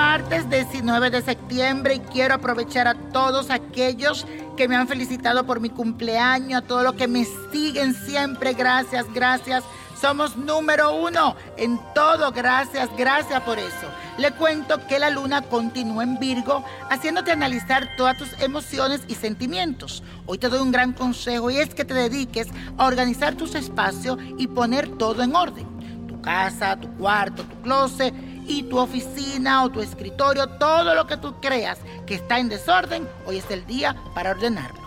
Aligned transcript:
martes 0.00 0.48
19 0.48 1.10
de 1.10 1.22
septiembre 1.22 1.94
y 1.96 2.00
quiero 2.00 2.34
aprovechar 2.34 2.88
a 2.88 2.94
todos 2.94 3.50
aquellos 3.50 4.26
que 4.56 4.66
me 4.66 4.76
han 4.76 4.88
felicitado 4.88 5.44
por 5.44 5.60
mi 5.60 5.68
cumpleaños, 5.68 6.62
a 6.62 6.66
todos 6.66 6.82
los 6.84 6.94
que 6.94 7.06
me 7.06 7.26
siguen 7.52 7.94
siempre. 7.94 8.54
Gracias, 8.54 9.06
gracias. 9.12 9.62
Somos 10.00 10.36
número 10.36 10.94
uno 10.94 11.36
en 11.56 11.78
todo. 11.94 12.32
Gracias, 12.32 12.88
gracias 12.96 13.42
por 13.42 13.58
eso. 13.58 13.88
Le 14.16 14.30
cuento 14.32 14.86
que 14.86 14.98
la 14.98 15.10
luna 15.10 15.42
continúa 15.42 16.02
en 16.02 16.18
Virgo, 16.18 16.64
haciéndote 16.88 17.32
analizar 17.32 17.88
todas 17.96 18.16
tus 18.16 18.40
emociones 18.40 19.02
y 19.08 19.14
sentimientos. 19.14 20.02
Hoy 20.26 20.38
te 20.38 20.48
doy 20.48 20.60
un 20.60 20.72
gran 20.72 20.92
consejo 20.92 21.50
y 21.50 21.58
es 21.58 21.74
que 21.74 21.84
te 21.84 21.94
dediques 21.94 22.48
a 22.78 22.86
organizar 22.86 23.34
tus 23.34 23.54
espacios 23.54 24.18
y 24.38 24.46
poner 24.46 24.88
todo 24.96 25.22
en 25.22 25.34
orden. 25.36 25.66
Tu 26.08 26.20
casa, 26.22 26.78
tu 26.80 26.88
cuarto, 26.96 27.42
tu 27.44 27.60
closet 27.62 28.29
y 28.50 28.64
tu 28.64 28.78
oficina 28.78 29.62
o 29.62 29.70
tu 29.70 29.80
escritorio, 29.80 30.48
todo 30.48 30.92
lo 30.94 31.06
que 31.06 31.16
tú 31.16 31.40
creas 31.40 31.78
que 32.04 32.16
está 32.16 32.40
en 32.40 32.48
desorden, 32.48 33.08
hoy 33.24 33.38
es 33.38 33.48
el 33.50 33.64
día 33.64 33.94
para 34.12 34.32
ordenarlo. 34.32 34.80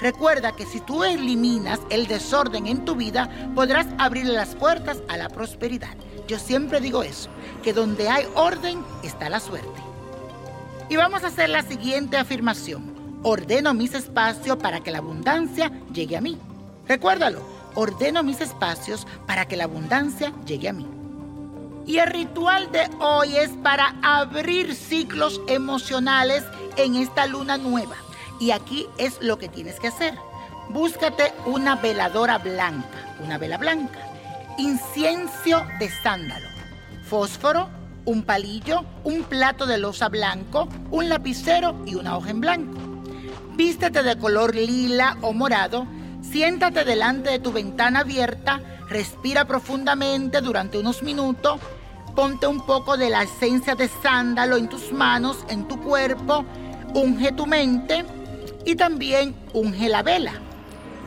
Recuerda 0.00 0.56
que 0.56 0.64
si 0.64 0.80
tú 0.80 1.04
eliminas 1.04 1.80
el 1.90 2.06
desorden 2.06 2.66
en 2.66 2.86
tu 2.86 2.94
vida, 2.94 3.28
podrás 3.54 3.86
abrirle 3.98 4.32
las 4.32 4.54
puertas 4.54 5.02
a 5.08 5.18
la 5.18 5.28
prosperidad. 5.28 5.94
Yo 6.26 6.38
siempre 6.38 6.80
digo 6.80 7.02
eso, 7.02 7.28
que 7.62 7.74
donde 7.74 8.08
hay 8.08 8.26
orden 8.34 8.82
está 9.02 9.28
la 9.28 9.40
suerte. 9.40 9.82
Y 10.88 10.96
vamos 10.96 11.22
a 11.22 11.26
hacer 11.26 11.50
la 11.50 11.62
siguiente 11.62 12.16
afirmación. 12.16 13.20
Ordeno 13.22 13.74
mis 13.74 13.92
espacios 13.92 14.56
para 14.56 14.80
que 14.80 14.90
la 14.90 14.98
abundancia 14.98 15.70
llegue 15.92 16.16
a 16.16 16.22
mí. 16.22 16.38
Recuérdalo, 16.88 17.42
ordeno 17.74 18.22
mis 18.22 18.40
espacios 18.40 19.06
para 19.26 19.44
que 19.46 19.58
la 19.58 19.64
abundancia 19.64 20.32
llegue 20.46 20.70
a 20.70 20.72
mí. 20.72 20.99
Y 21.86 21.98
el 21.98 22.06
ritual 22.08 22.70
de 22.72 22.88
hoy 23.00 23.36
es 23.36 23.50
para 23.62 23.96
abrir 24.02 24.74
ciclos 24.74 25.40
emocionales 25.48 26.44
en 26.76 26.94
esta 26.94 27.26
luna 27.26 27.56
nueva. 27.56 27.96
Y 28.38 28.52
aquí 28.52 28.86
es 28.98 29.20
lo 29.20 29.38
que 29.38 29.48
tienes 29.48 29.80
que 29.80 29.88
hacer. 29.88 30.14
Búscate 30.70 31.32
una 31.46 31.76
veladora 31.76 32.38
blanca, 32.38 33.16
una 33.24 33.38
vela 33.38 33.58
blanca, 33.58 33.98
incienso 34.56 35.64
de 35.80 35.90
sándalo, 36.02 36.46
fósforo, 37.08 37.68
un 38.04 38.22
palillo, 38.22 38.84
un 39.04 39.24
plato 39.24 39.66
de 39.66 39.78
losa 39.78 40.08
blanco, 40.08 40.68
un 40.90 41.08
lapicero 41.08 41.82
y 41.86 41.96
una 41.96 42.16
hoja 42.16 42.30
en 42.30 42.40
blanco. 42.40 42.78
Vístete 43.56 44.02
de 44.02 44.16
color 44.16 44.54
lila 44.54 45.16
o 45.22 45.32
morado, 45.32 45.86
siéntate 46.30 46.84
delante 46.84 47.30
de 47.30 47.38
tu 47.38 47.52
ventana 47.52 48.00
abierta, 48.00 48.60
respira 48.88 49.44
profundamente 49.46 50.40
durante 50.40 50.78
unos 50.78 51.02
minutos, 51.02 51.60
ponte 52.14 52.46
un 52.46 52.64
poco 52.64 52.96
de 52.96 53.10
la 53.10 53.22
esencia 53.22 53.74
de 53.74 53.88
sándalo 53.88 54.56
en 54.56 54.68
tus 54.68 54.92
manos, 54.92 55.44
en 55.48 55.66
tu 55.66 55.80
cuerpo, 55.80 56.44
unge 56.94 57.32
tu 57.32 57.46
mente 57.46 58.04
y 58.64 58.76
también 58.76 59.34
unge 59.52 59.88
la 59.88 60.02
vela. 60.02 60.32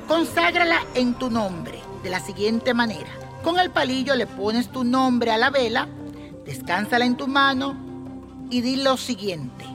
Conságrala 0.07 0.81
en 0.95 1.13
tu 1.13 1.29
nombre 1.29 1.79
de 2.03 2.09
la 2.09 2.19
siguiente 2.19 2.73
manera. 2.73 3.09
Con 3.43 3.59
el 3.59 3.71
palillo 3.71 4.15
le 4.15 4.27
pones 4.27 4.69
tu 4.69 4.83
nombre 4.83 5.31
a 5.31 5.37
la 5.37 5.49
vela, 5.49 5.87
descánsala 6.45 7.05
en 7.05 7.15
tu 7.15 7.27
mano 7.27 7.75
y 8.49 8.61
di 8.61 8.77
lo 8.77 8.97
siguiente. 8.97 9.65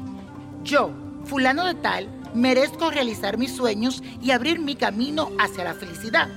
Yo, 0.63 0.91
fulano 1.25 1.65
de 1.65 1.75
tal, 1.75 2.09
merezco 2.35 2.91
realizar 2.91 3.39
mis 3.39 3.55
sueños 3.55 4.03
y 4.21 4.31
abrir 4.31 4.61
mi 4.61 4.77
camino 4.77 5.31
hacia 5.39 5.65
la 5.65 5.75
felicidad. 5.75 6.29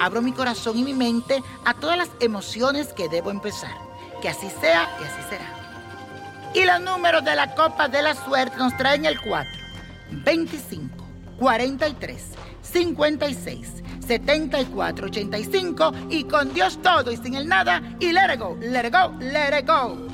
Abro 0.00 0.22
mi 0.22 0.32
corazón 0.32 0.78
y 0.78 0.82
mi 0.82 0.94
mente 0.94 1.42
a 1.64 1.74
todas 1.74 1.96
las 1.96 2.10
emociones 2.20 2.92
que 2.92 3.08
debo 3.08 3.30
empezar. 3.30 3.74
Que 4.20 4.28
así 4.28 4.48
sea 4.60 4.88
y 5.00 5.04
así 5.04 5.28
será. 5.28 5.64
Y 6.54 6.64
los 6.64 6.80
números 6.80 7.24
de 7.24 7.34
la 7.34 7.54
copa 7.54 7.88
de 7.88 8.02
la 8.02 8.14
suerte 8.14 8.56
nos 8.56 8.76
traen 8.76 9.04
el 9.06 9.20
4, 9.20 9.50
25, 10.24 11.04
43, 11.38 12.22
56, 12.62 13.68
74, 14.06 15.06
85 15.06 15.92
y 16.10 16.24
con 16.24 16.54
Dios 16.54 16.80
todo 16.80 17.10
y 17.10 17.16
sin 17.16 17.34
el 17.34 17.48
nada 17.48 17.82
y 17.98 18.12
let 18.12 18.34
it 18.34 18.40
go, 18.40 18.56
let 18.60 18.86
it 18.86 18.92
go, 18.92 19.12
let 19.20 19.58
it 19.58 19.66
go. 19.66 20.13